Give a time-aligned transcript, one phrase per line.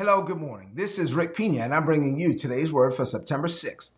[0.00, 0.70] Hello, good morning.
[0.72, 3.96] This is Rick Pina, and I'm bringing you today's word for September 6th,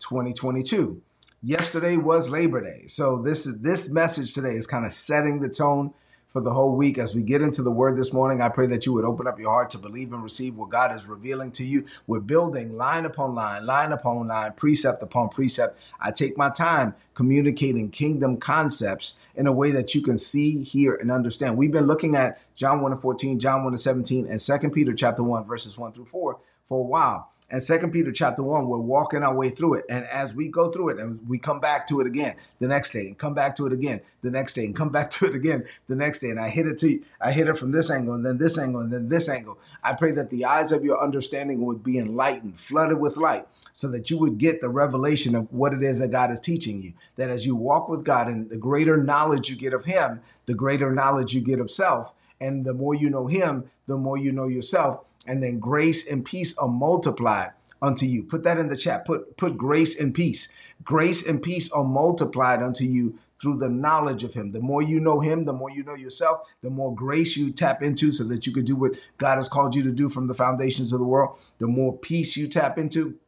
[0.00, 1.00] 2022.
[1.44, 5.48] Yesterday was Labor Day, so this is this message today is kind of setting the
[5.48, 5.94] tone
[6.34, 6.98] for the whole week.
[6.98, 9.38] As we get into the word this morning, I pray that you would open up
[9.38, 11.86] your heart to believe and receive what God is revealing to you.
[12.08, 15.78] We're building line upon line, line upon line, precept upon precept.
[16.00, 20.96] I take my time communicating kingdom concepts in a way that you can see, hear,
[20.96, 21.56] and understand.
[21.56, 24.92] We've been looking at John 1 and 14, John 1 and 17, and 2 Peter
[24.92, 28.78] chapter 1, verses 1 through 4 for a while and second peter chapter 1 we're
[28.78, 29.84] walking our way through it.
[29.88, 32.90] And as we go through it and we come back to it again the next
[32.90, 35.34] day and come back to it again the next day and come back to it
[35.34, 37.90] again the next day and i hit it to you i hit it from this
[37.90, 39.58] angle and then this angle and then this angle.
[39.82, 43.88] I pray that the eyes of your understanding would be enlightened flooded with light so
[43.88, 46.94] that you would get the revelation of what it is that god is teaching you.
[47.16, 50.54] That as you walk with god and the greater knowledge you get of him the
[50.54, 52.12] greater knowledge you get of self.
[52.40, 56.24] And the more you know him the more you know yourself and then grace and
[56.24, 58.22] peace are multiplied unto you.
[58.22, 59.04] Put that in the chat.
[59.04, 60.48] Put put grace and peace.
[60.82, 64.52] Grace and peace are multiplied unto you through the knowledge of him.
[64.52, 67.82] The more you know him, the more you know yourself, the more grace you tap
[67.82, 70.34] into so that you can do what God has called you to do from the
[70.34, 71.38] foundations of the world.
[71.58, 73.18] The more peace you tap into,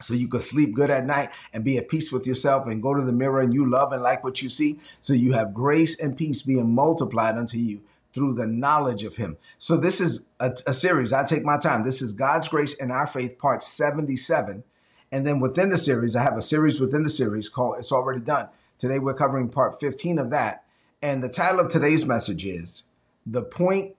[0.00, 2.94] so you can sleep good at night and be at peace with yourself and go
[2.94, 4.78] to the mirror and you love and like what you see.
[5.00, 7.80] So you have grace and peace being multiplied unto you
[8.12, 9.36] through the knowledge of him.
[9.58, 11.12] So this is a, a, series.
[11.12, 11.84] I take my time.
[11.84, 14.64] This is God's Grace and Our Faith, part 77.
[15.12, 18.20] And then within the series, I have a series within the series called It's Already
[18.20, 18.48] Done.
[18.78, 20.64] Today we're covering part 15 of that.
[21.02, 22.84] And the title of today's message is
[23.26, 23.94] The Point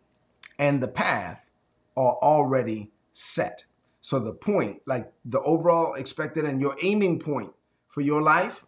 [0.57, 1.49] and the Path
[1.95, 3.65] Are Already Set.
[4.01, 7.53] So the point, like the overall expected and your aiming point
[7.87, 8.65] for your life,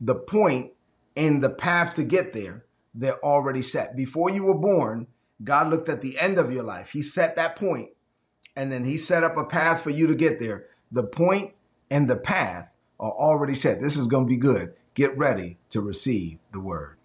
[0.00, 0.72] the point
[1.16, 2.63] and the path to get there
[2.94, 3.96] they're already set.
[3.96, 5.06] Before you were born,
[5.42, 6.90] God looked at the end of your life.
[6.90, 7.90] He set that point,
[8.54, 10.66] and then He set up a path for you to get there.
[10.92, 11.54] The point
[11.90, 12.70] and the path
[13.00, 13.80] are already set.
[13.80, 14.74] This is going to be good.
[14.94, 16.96] Get ready to receive the word.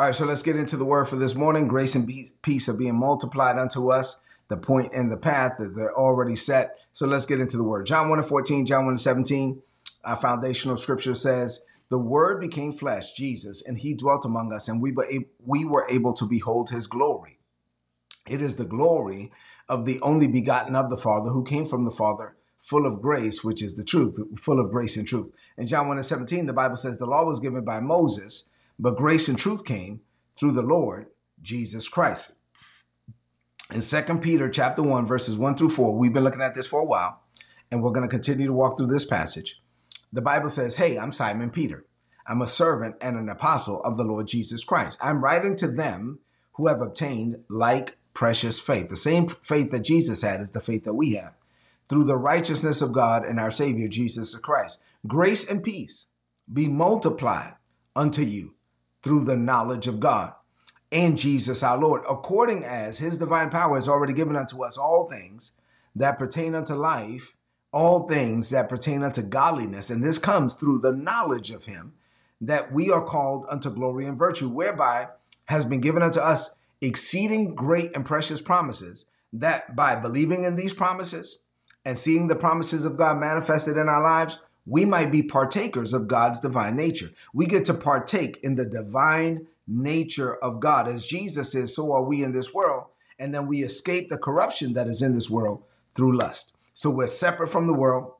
[0.00, 1.68] All right, so let's get into the word for this morning.
[1.68, 4.18] Grace and peace are being multiplied unto us.
[4.48, 6.78] The point and the path that they're already set.
[6.92, 7.84] So let's get into the word.
[7.84, 9.60] John 1 and 14, John 1 and 17.
[10.04, 11.60] Our foundational scripture says,
[11.90, 15.06] The word became flesh, Jesus, and he dwelt among us, and we were,
[15.44, 17.38] we were able to behold his glory.
[18.26, 19.30] It is the glory
[19.68, 23.44] of the only begotten of the Father who came from the Father, full of grace,
[23.44, 25.30] which is the truth, full of grace and truth.
[25.58, 28.46] In John 1 and 17, the Bible says, The law was given by Moses
[28.80, 30.00] but grace and truth came
[30.36, 31.08] through the Lord
[31.42, 32.32] Jesus Christ.
[33.74, 36.80] In 2 Peter chapter 1, verses 1 through 4, we've been looking at this for
[36.80, 37.20] a while,
[37.70, 39.60] and we're going to continue to walk through this passage.
[40.14, 41.84] The Bible says, Hey, I'm Simon Peter.
[42.26, 44.98] I'm a servant and an apostle of the Lord Jesus Christ.
[45.02, 46.20] I'm writing to them
[46.52, 48.88] who have obtained like precious faith.
[48.88, 51.34] The same faith that Jesus had is the faith that we have
[51.86, 54.80] through the righteousness of God and our Savior Jesus Christ.
[55.06, 56.06] Grace and peace
[56.50, 57.54] be multiplied
[57.94, 58.54] unto you
[59.02, 60.32] through the knowledge of God
[60.92, 65.08] and Jesus our Lord, according as his divine power has already given unto us all
[65.08, 65.52] things
[65.94, 67.34] that pertain unto life,
[67.72, 69.90] all things that pertain unto godliness.
[69.90, 71.92] And this comes through the knowledge of him
[72.40, 75.08] that we are called unto glory and virtue, whereby
[75.46, 80.74] has been given unto us exceeding great and precious promises, that by believing in these
[80.74, 81.38] promises
[81.84, 86.08] and seeing the promises of God manifested in our lives, we might be partakers of
[86.08, 87.10] God's divine nature.
[87.32, 90.88] We get to partake in the divine nature of God.
[90.88, 92.84] As Jesus is, so are we in this world.
[93.18, 95.62] And then we escape the corruption that is in this world
[95.94, 96.54] through lust.
[96.74, 98.12] So we're separate from the world.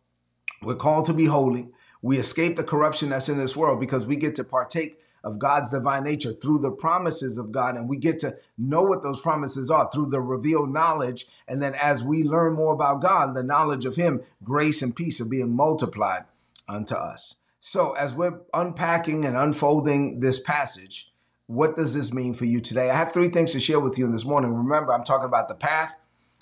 [0.62, 1.68] We're called to be holy.
[2.02, 5.70] We escape the corruption that's in this world because we get to partake of God's
[5.70, 7.76] divine nature through the promises of God.
[7.76, 11.26] And we get to know what those promises are through the revealed knowledge.
[11.46, 15.20] And then as we learn more about God, the knowledge of Him, grace and peace
[15.20, 16.24] are being multiplied
[16.70, 17.36] unto us.
[17.58, 21.12] So, as we're unpacking and unfolding this passage,
[21.46, 22.88] what does this mean for you today?
[22.88, 24.54] I have three things to share with you this morning.
[24.54, 25.94] Remember, I'm talking about the path.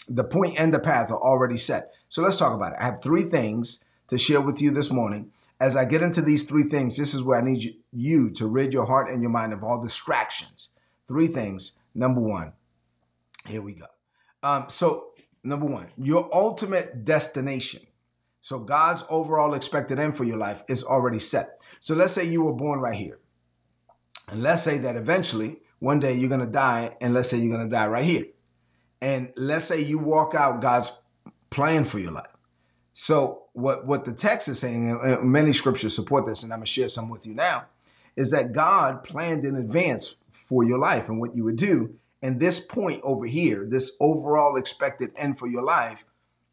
[0.09, 1.93] The point and the path are already set.
[2.09, 2.79] So, let's talk about it.
[2.81, 5.33] I have three things to share with you this morning.
[5.61, 8.73] As I get into these three things, this is where I need you to rid
[8.73, 10.69] your heart and your mind of all distractions.
[11.09, 11.73] Three things.
[11.97, 12.53] Number one,
[13.45, 13.87] here we go.
[14.45, 15.09] Um, so,
[15.43, 17.88] number one, your ultimate destination.
[18.41, 21.61] So, God's overall expected end for your life is already set.
[21.81, 23.19] So, let's say you were born right here.
[24.29, 27.55] And let's say that eventually, one day you're going to die, and let's say you're
[27.55, 28.27] going to die right here.
[29.01, 30.93] And let's say you walk out God's
[31.51, 32.31] plan for your life.
[32.93, 36.67] So, what, what the text is saying, and many scriptures support this, and I'm going
[36.67, 37.67] to share some with you now,
[38.17, 41.95] is that God planned in advance for your life and what you would do.
[42.23, 46.05] And this point over here, this overall expected end for your life,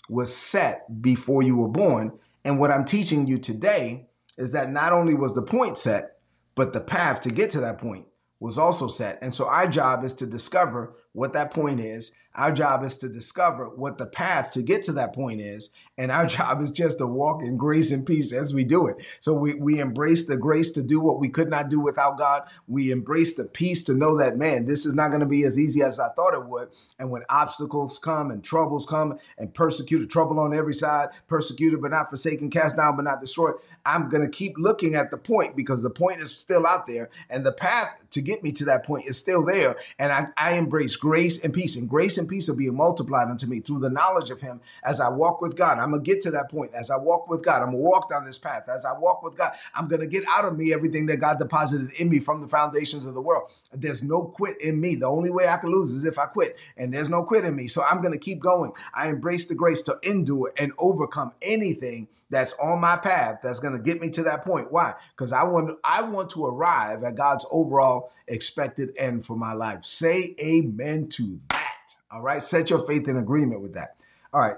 [0.09, 2.11] was set before you were born.
[2.43, 4.07] And what I'm teaching you today
[4.37, 6.17] is that not only was the point set,
[6.55, 8.05] but the path to get to that point
[8.39, 9.19] was also set.
[9.21, 13.09] And so our job is to discover what that point is our job is to
[13.09, 15.69] discover what the path to get to that point is.
[15.97, 18.97] And our job is just to walk in grace and peace as we do it.
[19.19, 22.43] So we, we embrace the grace to do what we could not do without God.
[22.67, 25.57] We embrace the peace to know that, man, this is not going to be as
[25.57, 26.69] easy as I thought it would.
[26.99, 31.91] And when obstacles come and troubles come and persecuted, trouble on every side, persecuted but
[31.91, 33.55] not forsaken, cast down but not destroyed,
[33.85, 37.09] I'm going to keep looking at the point because the point is still out there.
[37.29, 39.75] And the path to get me to that point is still there.
[39.99, 41.75] And I, I embrace grace and peace.
[41.75, 44.99] And grace and peace are being multiplied unto me through the knowledge of him as
[44.99, 45.77] I walk with God.
[45.77, 46.71] I'm going to get to that point.
[46.73, 48.67] As I walk with God, I'm going to walk down this path.
[48.67, 51.37] As I walk with God, I'm going to get out of me everything that God
[51.37, 53.51] deposited in me from the foundations of the world.
[53.73, 54.95] There's no quit in me.
[54.95, 57.55] The only way I can lose is if I quit, and there's no quit in
[57.55, 57.67] me.
[57.67, 58.71] So I'm going to keep going.
[58.93, 63.73] I embrace the grace to endure and overcome anything that's on my path that's going
[63.73, 64.71] to get me to that point.
[64.71, 64.93] Why?
[65.15, 69.85] Because I want I want to arrive at God's overall expected end for my life.
[69.85, 71.95] Say amen to that.
[72.11, 72.41] All right.
[72.41, 73.97] Set your faith in agreement with that.
[74.33, 74.57] All right.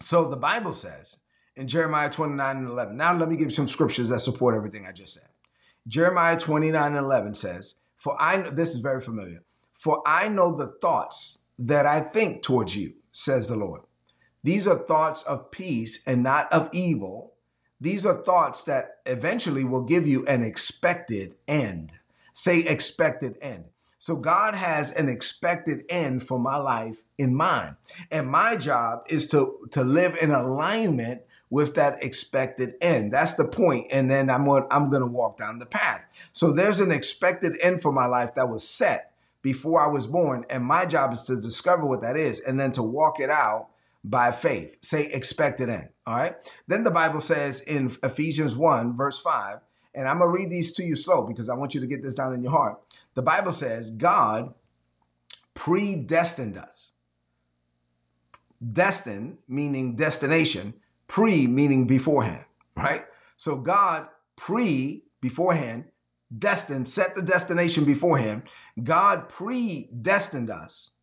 [0.00, 1.18] So the Bible says
[1.56, 2.96] in Jeremiah 29 and 11.
[2.96, 5.28] Now let me give you some scriptures that support everything I just said.
[5.86, 9.42] Jeremiah 29 and 11 says, For I, know, this is very familiar,
[9.74, 13.82] for I know the thoughts that I think towards you, says the Lord.
[14.42, 17.34] These are thoughts of peace and not of evil.
[17.80, 21.92] These are thoughts that eventually will give you an expected end.
[22.32, 23.64] Say expected end.
[23.98, 27.76] So God has an expected end for my life in mind.
[28.10, 31.20] And my job is to, to live in alignment
[31.50, 33.12] with that expected end.
[33.12, 33.88] That's the point.
[33.90, 36.02] And then I'm I'm going to walk down the path.
[36.32, 40.46] So there's an expected end for my life that was set before I was born.
[40.48, 43.68] And my job is to discover what that is and then to walk it out
[44.02, 44.76] by faith.
[44.82, 45.88] Say expected end.
[46.06, 46.34] All right.
[46.66, 49.58] Then the Bible says in Ephesians 1, verse 5,
[49.94, 52.02] and I'm going to read these to you slow because I want you to get
[52.02, 52.80] this down in your heart.
[53.14, 54.54] The Bible says God
[55.54, 56.92] predestined us.
[58.72, 60.74] Destined meaning destination,
[61.08, 62.44] pre meaning beforehand,
[62.76, 63.06] right?
[63.36, 64.06] So God
[64.36, 65.84] pre beforehand,
[66.38, 68.42] destined, set the destination beforehand.
[68.82, 70.96] God predestined us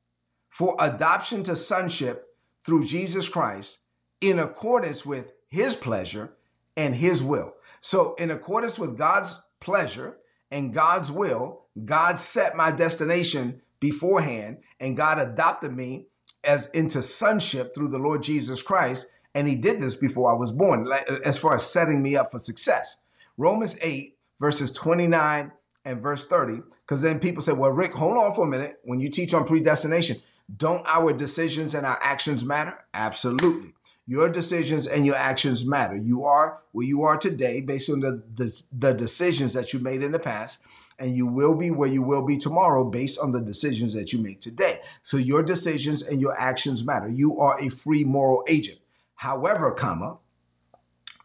[0.49, 2.26] for adoption to sonship
[2.67, 3.79] through Jesus Christ
[4.19, 6.33] in accordance with his pleasure
[6.75, 7.53] and his will.
[7.79, 10.17] So, in accordance with God's pleasure
[10.51, 16.07] and God's will, God set my destination beforehand and God adopted me
[16.43, 19.07] as into sonship through the Lord Jesus Christ.
[19.33, 20.91] And he did this before I was born,
[21.23, 22.97] as far as setting me up for success.
[23.37, 25.53] Romans 8, verses 29
[25.85, 26.63] and verse 30.
[26.85, 28.79] Because then people say, well, Rick, hold on for a minute.
[28.83, 30.21] When you teach on predestination,
[30.55, 32.77] don't our decisions and our actions matter?
[32.93, 33.73] Absolutely.
[34.05, 35.97] Your decisions and your actions matter.
[35.97, 40.01] You are where you are today based on the, the, the decisions that you made
[40.01, 40.59] in the past
[40.99, 44.19] and you will be where you will be tomorrow based on the decisions that you
[44.19, 44.79] make today.
[45.03, 47.09] So your decisions and your actions matter.
[47.09, 48.79] You are a free moral agent.
[49.15, 50.17] However, comma,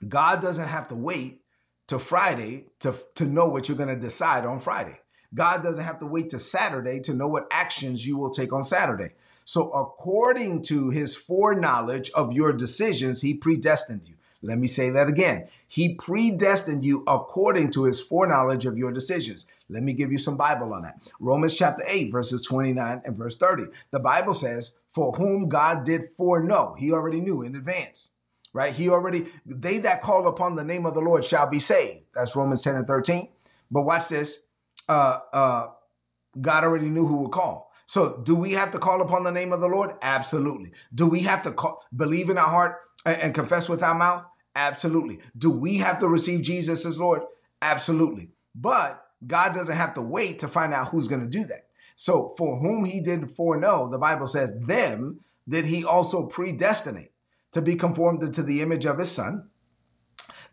[0.08, 1.42] God doesn't have to wait
[1.86, 4.98] to Friday to, to know what you're going to decide on Friday.
[5.34, 8.64] God doesn't have to wait to Saturday to know what actions you will take on
[8.64, 9.10] Saturday.
[9.44, 14.14] So, according to his foreknowledge of your decisions, he predestined you.
[14.42, 15.48] Let me say that again.
[15.68, 19.46] He predestined you according to his foreknowledge of your decisions.
[19.68, 21.00] Let me give you some Bible on that.
[21.20, 23.66] Romans chapter 8, verses 29 and verse 30.
[23.90, 28.10] The Bible says, For whom God did foreknow, he already knew in advance,
[28.52, 28.72] right?
[28.72, 32.04] He already, they that call upon the name of the Lord shall be saved.
[32.14, 33.28] That's Romans 10 and 13.
[33.70, 34.40] But watch this.
[34.88, 35.66] Uh, uh,
[36.40, 37.70] God already knew who would call.
[37.86, 39.92] So, do we have to call upon the name of the Lord?
[40.00, 40.72] Absolutely.
[40.94, 44.24] Do we have to call, believe in our heart and, and confess with our mouth?
[44.56, 45.20] Absolutely.
[45.36, 47.22] Do we have to receive Jesus as Lord?
[47.60, 48.30] Absolutely.
[48.54, 51.66] But God doesn't have to wait to find out who's going to do that.
[51.96, 57.12] So, for whom he did foreknow, the Bible says, them did he also predestinate
[57.52, 59.48] to be conformed to the image of his son,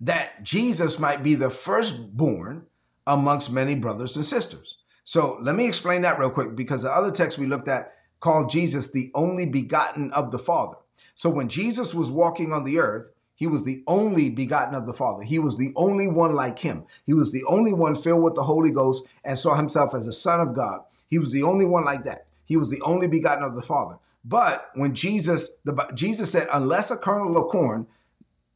[0.02, 2.66] that Jesus might be the firstborn
[3.10, 4.78] amongst many brothers and sisters.
[5.04, 8.50] So, let me explain that real quick because the other text we looked at called
[8.50, 10.76] Jesus the only begotten of the Father.
[11.16, 14.94] So when Jesus was walking on the earth, he was the only begotten of the
[14.94, 15.24] Father.
[15.24, 16.84] He was the only one like him.
[17.06, 20.14] He was the only one filled with the Holy Ghost and saw himself as a
[20.14, 20.82] son of God.
[21.10, 22.28] He was the only one like that.
[22.46, 23.98] He was the only begotten of the Father.
[24.26, 27.88] But when Jesus, the, Jesus said, unless a kernel of corn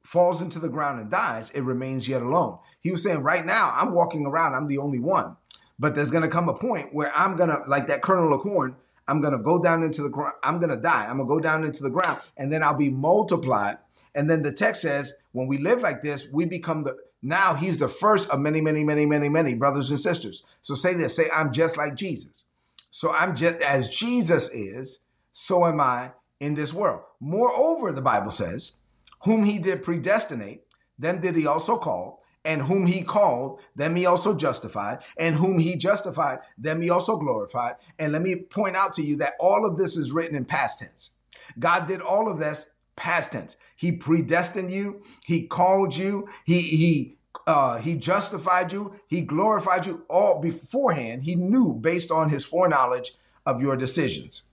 [0.04, 2.60] falls into the ground and dies, it remains yet alone.
[2.82, 5.38] He was saying, right now, I'm walking around, I'm the only one.
[5.80, 8.42] But there's going to come a point where I'm going to, like that kernel of
[8.42, 8.76] corn,
[9.08, 10.34] I'm going to go down into the ground.
[10.44, 11.08] I'm going to die.
[11.08, 13.78] I'm going to go down into the ground and then I'll be multiplied.
[14.16, 17.80] And then the text says, when we live like this, we become the, now he's
[17.80, 20.44] the first of many, many, many, many, many brothers and sisters.
[20.62, 22.46] So say this, say, I'm just like Jesus.
[22.92, 25.00] So I'm just as Jesus is,
[25.32, 27.02] so am I in this world.
[27.20, 28.74] Moreover, the Bible says,
[29.24, 30.64] whom he did predestinate,
[30.98, 35.60] them did he also call and whom he called, them he also justified, and whom
[35.60, 37.76] he justified, them he also glorified.
[37.98, 40.80] And let me point out to you that all of this is written in past
[40.80, 41.12] tense.
[41.58, 43.56] God did all of this past tense.
[43.76, 50.04] He predestined you, he called you, he he uh, he justified you, he glorified you
[50.10, 51.24] all beforehand.
[51.24, 53.14] He knew based on his foreknowledge
[53.46, 54.44] of your decisions.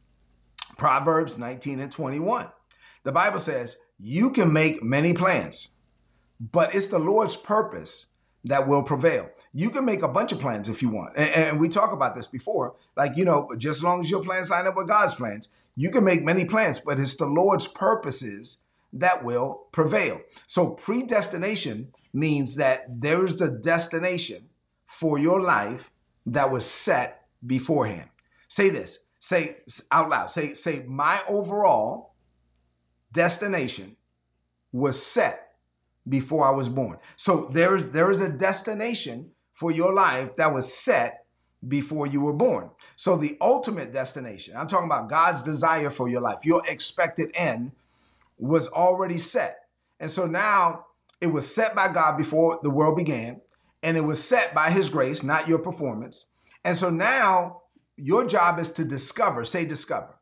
[0.77, 2.49] Proverbs 19 and 21.
[3.05, 5.69] The Bible says, You can make many plans
[6.41, 8.07] but it's the Lord's purpose
[8.45, 9.29] that will prevail.
[9.53, 11.13] You can make a bunch of plans if you want.
[11.17, 12.75] And, and, we talk about this before.
[12.97, 15.91] Like, you know, just as long as your plans line up with God's plans, you
[15.91, 18.59] can make many plans, but it's the Lord's purposes
[18.95, 20.23] that will prevail.
[20.47, 24.49] So predestination means that there is a destination
[24.87, 25.91] for your life
[26.25, 28.09] that was set beforehand.
[28.49, 29.59] Say this, say
[29.93, 32.10] out loud, say, say, my overall
[33.13, 33.97] destination
[34.73, 35.55] was set
[36.09, 36.99] before I was born.
[37.17, 41.27] So there is there is a destination for your life that was set
[41.67, 42.71] before you were born.
[42.97, 47.73] So the ultimate destination, I'm talking about God's desire for your life, your expected end
[48.39, 49.59] was already set.
[49.99, 50.87] And so now
[51.21, 53.43] it was set by God before the world began,
[53.83, 56.27] and it was set by his grace, not your performance.
[56.65, 57.63] And so now
[57.97, 60.19] your job is to discover, say discover.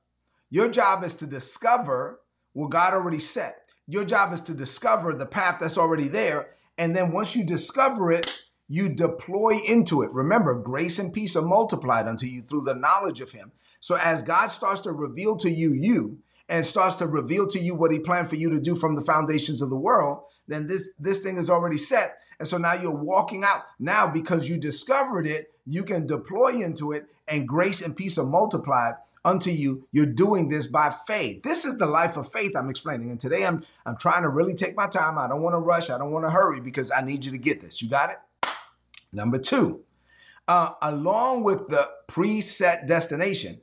[0.51, 2.21] Your job is to discover
[2.59, 3.63] what God already set.
[3.87, 6.49] Your job is to discover the path that's already there.
[6.77, 10.11] And then once you discover it, you deploy into it.
[10.11, 13.53] Remember, grace and peace are multiplied unto you through the knowledge of Him.
[13.79, 17.77] So as God starts to reveal to you, you, and starts to reveal to you
[17.77, 20.89] what He planned for you to do from the foundations of the world, then this
[20.99, 22.19] this thing is already set.
[22.41, 23.63] And so now you're walking out.
[23.79, 28.27] Now, because you discovered it, you can deploy into it, and grace and peace are
[28.27, 28.95] multiplied
[29.25, 29.87] unto you.
[29.93, 31.43] You're doing this by faith.
[31.43, 33.11] This is the life of faith I'm explaining.
[33.11, 35.19] And today I'm I'm trying to really take my time.
[35.19, 35.91] I don't want to rush.
[35.91, 37.83] I don't want to hurry because I need you to get this.
[37.83, 38.19] You got it?
[39.13, 39.81] Number two,
[40.47, 43.61] uh, along with the preset destination,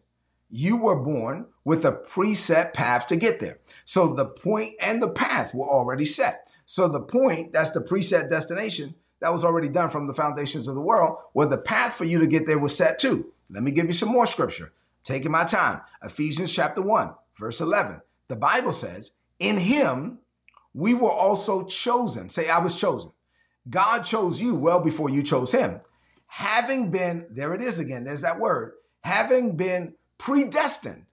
[0.50, 3.60] you were born with a preset path to get there.
[3.84, 6.48] So the point and the path were already set.
[6.66, 10.76] So the point, that's the preset destination, that was already done from the foundations of
[10.76, 13.32] the world, where the path for you to get there was set too.
[13.50, 14.72] Let me give you some more scripture
[15.06, 15.82] taking my time.
[16.04, 18.02] Ephesians chapter 1, verse 11.
[18.28, 20.20] The Bible says, In him
[20.74, 22.30] we were also chosen.
[22.30, 23.12] Say, I was chosen.
[23.70, 25.80] God chose you well before you chose him.
[26.28, 31.06] Having been, there it is again, there's that word, having been predestined.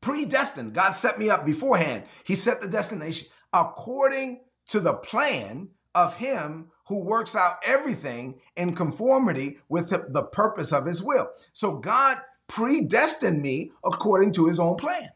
[0.00, 0.72] Predestined.
[0.72, 2.04] God set me up beforehand.
[2.24, 8.74] He set the destination according to the plan of him who works out everything in
[8.74, 11.28] conformity with the, purpose of his will.
[11.52, 12.18] So God
[12.50, 15.08] predestined me according to his own plan.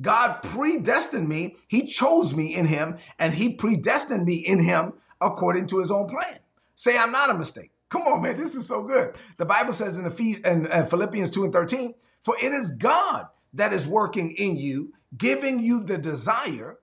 [0.00, 1.56] God predestined me.
[1.66, 6.08] He chose me in him and he predestined me in him according to his own
[6.08, 6.38] plan.
[6.76, 7.72] Say I'm not a mistake.
[7.90, 8.38] Come on, man.
[8.38, 9.16] This is so good.
[9.38, 13.26] The Bible says in, Ephes- in, in Philippians 2 and 13, for it is God
[13.54, 16.78] that is working in you, giving you the desire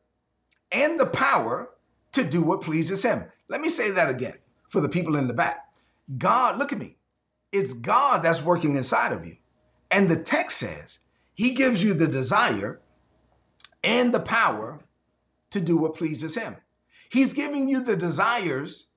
[0.71, 1.69] and the power
[2.11, 3.25] to do what pleases him.
[3.47, 5.73] Let me say that again for the people in the back.
[6.17, 6.97] God, look at me.
[7.53, 9.37] It's God that's working inside of you.
[9.95, 10.99] And the text says
[11.35, 12.81] he gives you the desire
[13.81, 14.81] and the power
[15.51, 16.57] to do what pleases him.
[17.07, 18.87] He's giving you the desires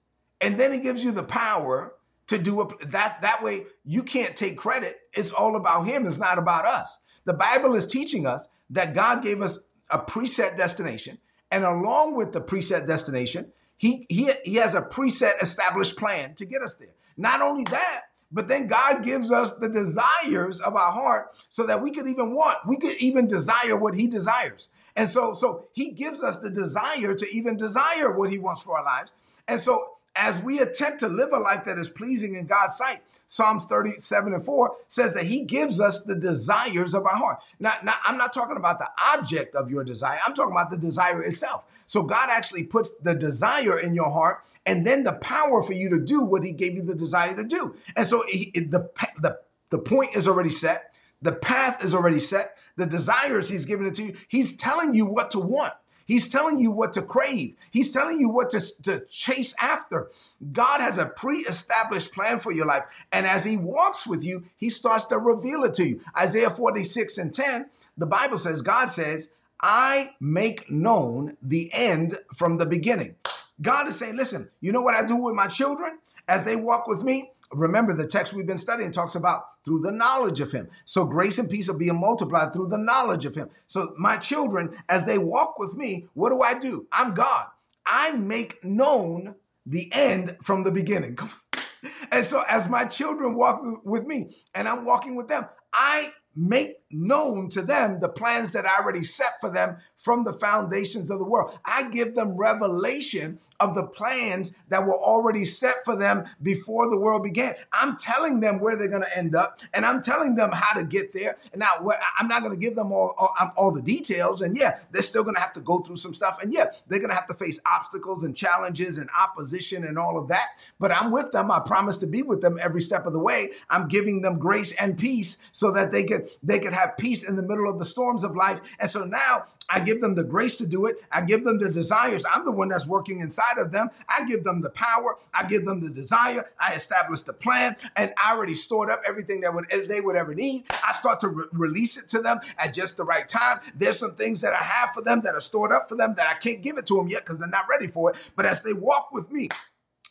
[0.40, 1.94] and then he gives you the power
[2.26, 4.98] to do it that that way you can't take credit.
[5.12, 6.98] It's all about him, it's not about us.
[7.26, 11.18] The Bible is teaching us that God gave us a preset destination
[11.52, 16.44] and along with the preset destination, he, he, he has a preset established plan to
[16.44, 16.96] get us there.
[17.16, 21.82] Not only that, but then God gives us the desires of our heart so that
[21.82, 24.68] we could even want, we could even desire what he desires.
[24.94, 28.78] And so, so he gives us the desire to even desire what he wants for
[28.78, 29.12] our lives.
[29.46, 33.00] And so as we attempt to live a life that is pleasing in God's sight,
[33.28, 37.38] Psalms 37 and 4 says that he gives us the desires of our heart.
[37.60, 40.78] Now, now, I'm not talking about the object of your desire, I'm talking about the
[40.78, 41.64] desire itself.
[41.88, 45.88] So God actually puts the desire in your heart and then the power for you
[45.88, 47.76] to do what he gave you the desire to do.
[47.96, 49.38] And so he, the, the,
[49.70, 50.92] the point is already set.
[51.22, 52.58] The path is already set.
[52.76, 54.16] The desires he's given it to you.
[54.28, 55.72] He's telling you what to want.
[56.04, 57.56] He's telling you what to crave.
[57.70, 60.10] He's telling you what to, to chase after.
[60.52, 62.84] God has a pre established plan for your life.
[63.10, 66.00] And as He walks with you, He starts to reveal it to you.
[66.18, 69.30] Isaiah 46 and 10, the Bible says, God says,
[69.60, 73.16] I make known the end from the beginning.
[73.60, 75.98] God is saying, listen, you know what I do with my children
[76.28, 77.32] as they walk with me?
[77.50, 80.68] Remember, the text we've been studying talks about through the knowledge of Him.
[80.84, 83.48] So grace and peace are being multiplied through the knowledge of Him.
[83.66, 86.86] So my children, as they walk with me, what do I do?
[86.92, 87.46] I'm God.
[87.86, 89.34] I make known
[89.64, 91.18] the end from the beginning.
[92.12, 96.76] and so as my children walk with me and I'm walking with them, I make
[96.90, 101.18] known to them the plans that I already set for them from the foundations of
[101.18, 101.58] the world.
[101.64, 106.98] I give them revelation of the plans that were already set for them before the
[106.98, 107.54] world began.
[107.72, 110.84] I'm telling them where they're going to end up, and I'm telling them how to
[110.84, 111.38] get there.
[111.52, 114.42] And now, what, I'm not going to give them all, all, all the details.
[114.42, 116.38] And yeah, they're still going to have to go through some stuff.
[116.40, 120.18] And yeah, they're going to have to face obstacles and challenges and opposition and all
[120.18, 120.48] of that.
[120.78, 121.50] But I'm with them.
[121.50, 123.50] I promise to be with them every step of the way.
[123.68, 127.36] I'm giving them grace and peace so that they can they can have peace in
[127.36, 128.60] the middle of the storms of life.
[128.78, 130.96] And so now I give them the grace to do it.
[131.10, 132.24] I give them the desires.
[132.32, 133.90] I'm the one that's working inside of them.
[134.08, 135.16] I give them the power.
[135.32, 136.50] I give them the desire.
[136.60, 140.34] I establish the plan, and I already stored up everything that would they would ever
[140.34, 140.64] need.
[140.86, 143.60] I start to re- release it to them at just the right time.
[143.74, 146.26] There's some things that I have for them that are stored up for them that
[146.26, 148.16] I can't give it to them yet because they're not ready for it.
[148.36, 149.48] But as they walk with me,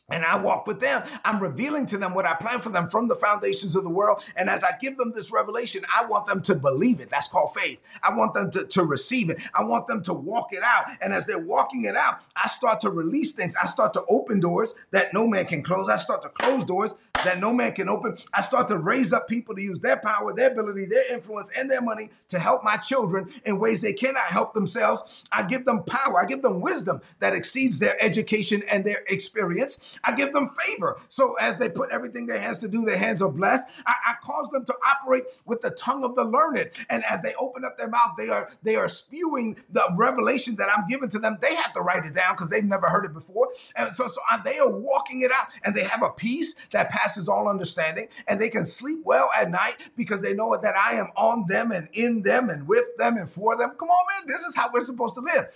[0.10, 1.04] and I walk with them.
[1.26, 4.24] I'm revealing to them what I plan for them from the foundations of the world.
[4.38, 7.10] And as I give them this revelation, I want them to believe it.
[7.10, 7.80] That's called faith.
[8.02, 9.42] I want them to, to receive it.
[9.54, 10.86] I want them to walk it out.
[11.02, 13.56] And as they're walking it out, I start to release things.
[13.62, 15.90] I start to open doors that no man can close.
[15.90, 18.18] I start to close doors that no man can open.
[18.34, 21.70] I start to raise up people to use their power, their ability, their influence, and
[21.70, 25.26] their money to help my children in ways they cannot help themselves.
[25.32, 26.22] I give them power.
[26.22, 29.98] I give them wisdom that exceeds their education and their experience.
[30.04, 31.00] I give them favor.
[31.08, 33.66] So as they put everything their hands to do, their hands are blessed.
[33.86, 36.72] I, I cause them to operate with the tongue of the learned.
[36.90, 40.70] And as they open up their mouth, they are they are spewing the revelation that
[40.70, 41.38] I'm giving to them.
[41.42, 43.50] They have to write it down because they've never heard it before.
[43.76, 46.90] And so, so uh, they are walking it out and they have a peace that
[46.90, 48.08] passes all understanding.
[48.28, 51.72] And they can sleep well at night because they know that I am on them
[51.72, 53.72] and in them and with them and for them.
[53.80, 54.28] Come on, man.
[54.28, 55.48] This is how we're supposed to live.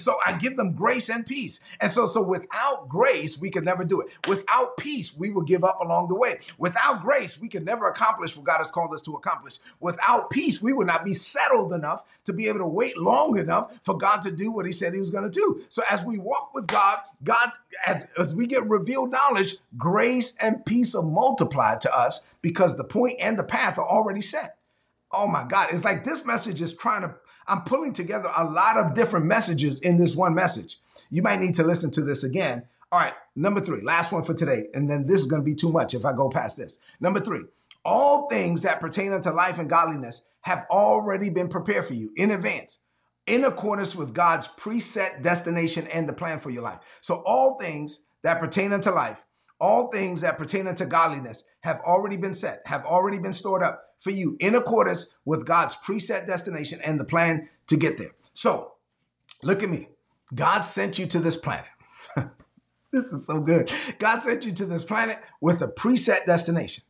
[0.00, 1.60] So I give them grace and peace.
[1.80, 4.16] And so, so without grace, we can never do it.
[4.28, 6.38] Without peace, we will give up along the way.
[6.58, 9.58] Without grace, we can never accomplish what God has called us to accomplish.
[9.80, 13.72] Without peace, we would not be settled enough to be able to wait long enough
[13.82, 15.62] for God to do what He said He was going to do.
[15.68, 17.50] So as we walk with God, God,
[17.86, 22.84] as, as we get revealed knowledge, grace and peace are multiplied to us because the
[22.84, 24.58] point and the path are already set.
[25.10, 25.68] Oh my God.
[25.72, 27.14] It's like this message is trying to,
[27.46, 30.78] I'm pulling together a lot of different messages in this one message.
[31.10, 34.34] You might need to listen to this again all right, number three, last one for
[34.34, 34.68] today.
[34.72, 36.78] And then this is going to be too much if I go past this.
[37.00, 37.40] Number three,
[37.84, 42.30] all things that pertain unto life and godliness have already been prepared for you in
[42.30, 42.78] advance,
[43.26, 46.80] in accordance with God's preset destination and the plan for your life.
[47.00, 49.24] So, all things that pertain unto life,
[49.60, 53.82] all things that pertain unto godliness have already been set, have already been stored up
[54.00, 58.12] for you in accordance with God's preset destination and the plan to get there.
[58.34, 58.72] So,
[59.42, 59.88] look at me.
[60.34, 61.66] God sent you to this planet.
[62.92, 63.72] This is so good.
[63.98, 66.84] God sent you to this planet with a preset destination.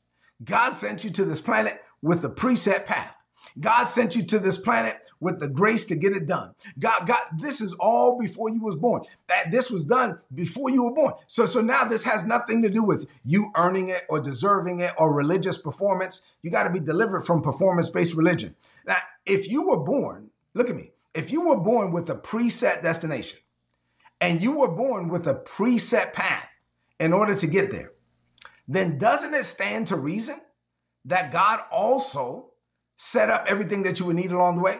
[0.44, 3.23] God sent you to this planet with a preset path.
[3.58, 6.54] God sent you to this planet with the grace to get it done.
[6.78, 9.02] God, God, this is all before you was born.
[9.28, 11.14] That this was done before you were born.
[11.26, 14.92] So, so now this has nothing to do with you earning it or deserving it
[14.98, 16.22] or religious performance.
[16.42, 18.56] You got to be delivered from performance-based religion.
[18.86, 20.90] Now, if you were born, look at me.
[21.14, 23.38] If you were born with a preset destination,
[24.20, 26.48] and you were born with a preset path
[26.98, 27.92] in order to get there,
[28.66, 30.40] then doesn't it stand to reason
[31.04, 32.50] that God also
[32.96, 34.78] set up everything that you would need along the way?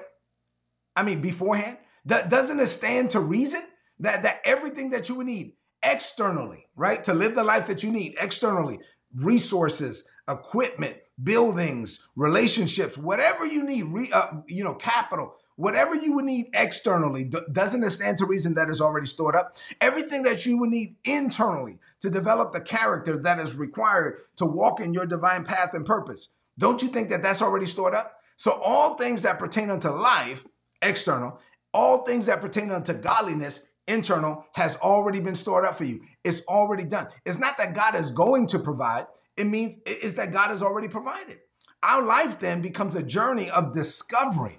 [0.97, 1.79] I mean, beforehand?
[2.07, 3.63] That Doesn't it stand to reason
[4.01, 7.91] that, that everything that you would need externally, right, to live the life that you
[7.91, 8.79] need externally,
[9.15, 16.25] resources, equipment, buildings, relationships, whatever you need, re, uh, you know, capital, whatever you would
[16.25, 19.57] need externally, doesn't it stand to reason that is already stored up?
[19.81, 24.81] Everything that you would need internally to develop the character that is required to walk
[24.81, 28.19] in your divine path and purpose, don't you think that that's already stored up?
[28.37, 30.47] So all things that pertain unto life,
[30.83, 31.41] external,
[31.73, 36.03] all things that pertain unto godliness, internal, has already been stored up for you.
[36.23, 37.09] It's already done.
[37.25, 39.07] It's not that God is going to provide.
[39.37, 41.39] It means it's that God has already provided.
[41.83, 44.59] Our life then becomes a journey of discovering.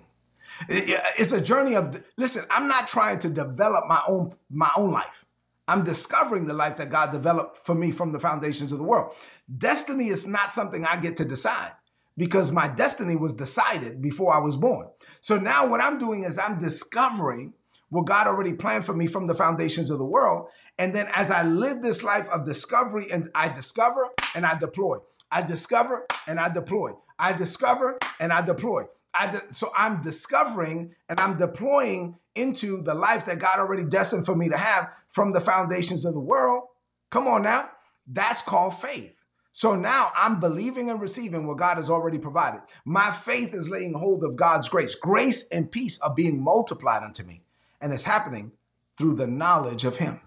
[0.69, 5.25] It's a journey of listen, I'm not trying to develop my own my own life.
[5.67, 9.13] I'm discovering the life that God developed for me from the foundations of the world.
[9.57, 11.71] Destiny is not something I get to decide
[12.17, 14.87] because my destiny was decided before I was born.
[15.21, 17.53] So now what I'm doing is I'm discovering
[17.89, 20.47] what God already planned for me from the foundations of the world.
[20.77, 24.97] And then as I live this life of discovery and I discover and I deploy,
[25.31, 28.83] I discover and I deploy, I discover and I deploy.
[29.13, 34.25] I de- so I'm discovering and I'm deploying into the life that God already destined
[34.25, 36.63] for me to have from the foundations of the world.
[37.11, 37.69] Come on now.
[38.07, 39.24] That's called faith.
[39.57, 42.59] So now I'm believing and receiving what God has already provided.
[42.83, 44.95] My faith is laying hold of God's grace.
[44.95, 47.41] Grace and peace are being multiplied unto me,
[47.79, 48.51] and it's happening
[48.97, 50.19] through the knowledge of Him.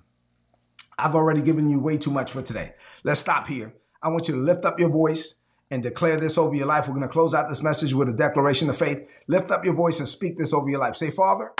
[0.98, 2.72] I've already given you way too much for today.
[3.04, 3.74] Let's stop here.
[4.02, 5.34] I want you to lift up your voice
[5.70, 6.88] and declare this over your life.
[6.88, 9.06] We're going to close out this message with a declaration of faith.
[9.26, 10.96] Lift up your voice and speak this over your life.
[10.96, 11.52] Say, Father,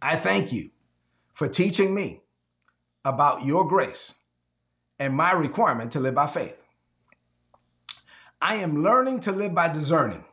[0.00, 0.70] I thank you
[1.34, 2.22] for teaching me
[3.04, 4.14] about your grace
[4.98, 6.56] and my requirement to live by faith.
[8.40, 10.24] I am learning to live by discerning.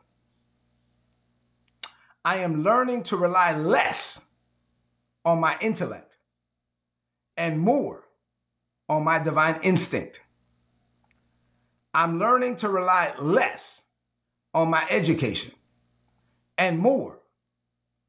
[2.24, 4.20] I am learning to rely less
[5.24, 6.16] on my intellect
[7.36, 8.04] and more
[8.88, 10.20] on my divine instinct.
[11.94, 13.82] I'm learning to rely less
[14.54, 15.52] on my education
[16.56, 17.20] and more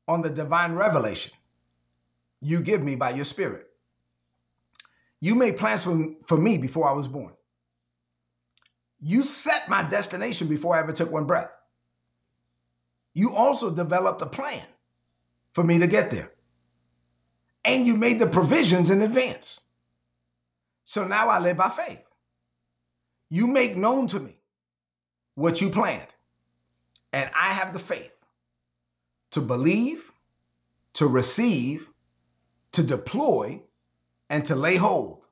[0.07, 1.33] on the divine revelation
[2.41, 3.67] you give me by your spirit.
[5.21, 7.33] You made plans for, for me before I was born.
[9.01, 11.51] You set my destination before I ever took one breath.
[13.13, 14.65] You also developed a plan
[15.53, 16.31] for me to get there.
[17.65, 19.59] And you made the provisions in advance.
[20.83, 22.03] So now I live by faith.
[23.29, 24.39] You make known to me
[25.35, 26.07] what you planned.
[27.11, 28.11] And I have the faith
[29.31, 30.11] to believe,
[30.93, 31.89] to receive,
[32.71, 33.61] to deploy,
[34.29, 35.23] and to lay hold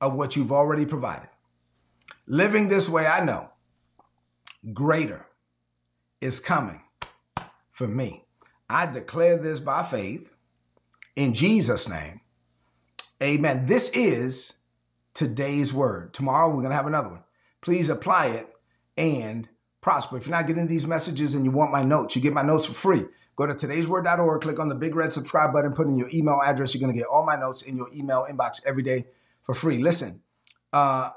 [0.00, 1.28] of what you've already provided.
[2.30, 3.48] Living this way, I know
[4.74, 5.26] greater
[6.20, 6.82] is coming
[7.72, 8.24] for me.
[8.68, 10.34] I declare this by faith
[11.16, 12.20] in Jesus' name.
[13.22, 13.64] Amen.
[13.64, 14.52] This is
[15.14, 16.12] today's word.
[16.12, 17.24] Tomorrow we're going to have another one.
[17.62, 18.52] Please apply it
[18.98, 19.48] and
[19.80, 20.18] prosper.
[20.18, 22.66] If you're not getting these messages and you want my notes, you get my notes
[22.66, 23.06] for free.
[23.36, 26.74] Go to today'sword.org, click on the big red subscribe button, put in your email address.
[26.74, 29.06] You're going to get all my notes in your email inbox every day
[29.44, 29.82] for free.
[29.82, 30.20] Listen,
[30.74, 31.10] uh,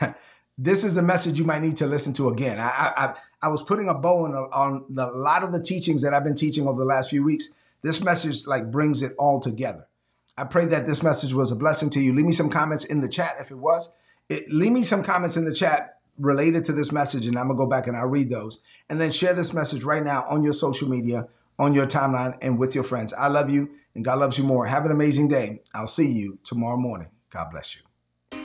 [0.58, 2.58] this is a message you might need to listen to again.
[2.58, 6.02] I I, I was putting a bow on, on the, a lot of the teachings
[6.02, 7.50] that I've been teaching over the last few weeks.
[7.82, 9.86] This message like brings it all together.
[10.36, 12.14] I pray that this message was a blessing to you.
[12.14, 13.92] Leave me some comments in the chat if it was.
[14.28, 17.58] It, leave me some comments in the chat related to this message, and I'm gonna
[17.58, 18.60] go back and I'll read those.
[18.88, 22.58] And then share this message right now on your social media, on your timeline, and
[22.58, 23.12] with your friends.
[23.12, 24.66] I love you, and God loves you more.
[24.66, 25.60] Have an amazing day.
[25.74, 27.08] I'll see you tomorrow morning.
[27.30, 27.87] God bless you.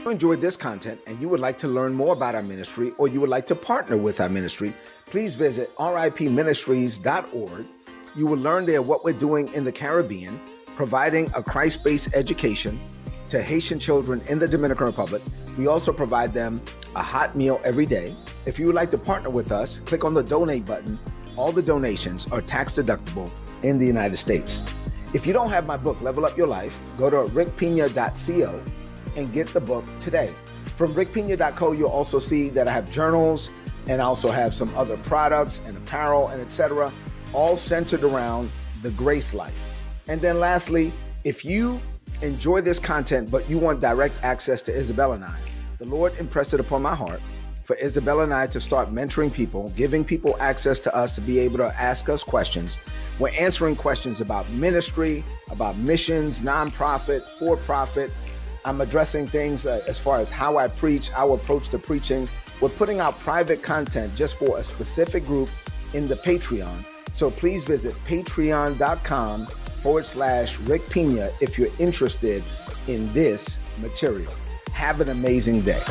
[0.03, 3.07] You enjoyed this content and you would like to learn more about our ministry or
[3.07, 4.73] you would like to partner with our ministry,
[5.05, 7.65] please visit ripministries.org.
[8.13, 10.41] You will learn there what we're doing in the Caribbean,
[10.75, 12.77] providing a Christ based education
[13.29, 15.21] to Haitian children in the Dominican Republic.
[15.57, 16.59] We also provide them
[16.97, 18.13] a hot meal every day.
[18.45, 20.99] If you would like to partner with us, click on the donate button.
[21.37, 23.31] All the donations are tax deductible
[23.63, 24.65] in the United States.
[25.13, 28.61] If you don't have my book, Level Up Your Life, go to rickpina.co
[29.15, 30.33] and get the book today.
[30.77, 33.51] From rickpina.co, you'll also see that I have journals
[33.87, 36.91] and I also have some other products and apparel and etc.,
[37.33, 38.49] all centered around
[38.81, 39.55] the grace life.
[40.07, 40.91] And then lastly,
[41.23, 41.81] if you
[42.21, 45.37] enjoy this content but you want direct access to Isabella and I,
[45.79, 47.21] the Lord impressed it upon my heart
[47.65, 51.39] for Isabella and I to start mentoring people, giving people access to us to be
[51.39, 52.77] able to ask us questions.
[53.19, 58.11] We're answering questions about ministry, about missions, nonprofit, for profit,
[58.65, 62.29] I'm addressing things uh, as far as how I preach, our approach to preaching.
[62.61, 65.49] We're putting out private content just for a specific group
[65.93, 66.85] in the Patreon.
[67.13, 72.43] So please visit patreon.com forward slash Rick Pina if you're interested
[72.87, 74.33] in this material.
[74.71, 75.83] Have an amazing day.